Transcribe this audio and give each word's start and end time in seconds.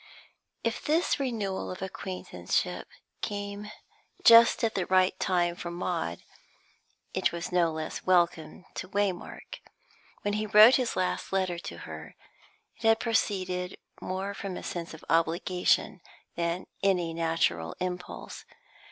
If 0.63 0.83
this 0.83 1.19
renewal 1.19 1.69
of 1.69 1.83
acquaintanceship 1.83 2.87
came 3.21 3.69
just 4.23 4.63
at 4.63 4.73
the 4.73 4.87
right 4.87 5.13
time 5.19 5.55
for 5.55 5.69
Maud, 5.69 6.23
it 7.13 7.31
was 7.31 7.51
no 7.51 7.71
less 7.71 8.03
welcome 8.03 8.65
to 8.73 8.89
Waymark. 8.89 9.59
When 10.23 10.33
he 10.33 10.47
wrote 10.47 10.77
his 10.77 10.95
last 10.95 11.31
letter 11.31 11.59
to 11.59 11.77
her, 11.85 12.15
it 12.77 12.81
had 12.81 12.99
proceeded 12.99 13.77
more 14.01 14.33
from 14.33 14.57
a 14.57 14.63
sense 14.63 14.95
of 14.95 15.05
obligation 15.07 16.01
than 16.35 16.65
any 16.81 17.13
natural 17.13 17.75
impulse. 17.79 18.43